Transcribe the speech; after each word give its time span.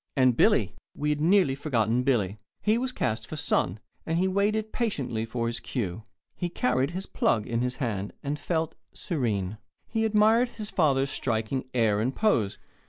And 0.17 0.35
Billy! 0.35 0.73
We 0.95 1.11
had 1.11 1.21
nearly 1.21 1.53
forgotten 1.53 2.01
Billy. 2.01 2.39
He 2.63 2.79
was 2.79 2.91
cast 2.91 3.27
for 3.27 3.35
Son, 3.35 3.79
and 4.03 4.17
he 4.17 4.27
waited 4.27 4.73
patiently 4.73 5.25
for 5.25 5.45
his 5.45 5.59
cue. 5.59 6.01
He 6.35 6.49
carried 6.49 6.89
his 6.89 7.05
"plug" 7.05 7.45
in 7.45 7.61
his 7.61 7.75
hand, 7.75 8.11
and 8.23 8.39
felt 8.39 8.73
serene. 8.95 9.59
He 9.87 10.03
admired 10.03 10.49
his 10.49 10.71
father's 10.71 11.11
striking 11.11 11.65
air 11.75 11.99
and 12.01 12.15
pose. 12.15 12.57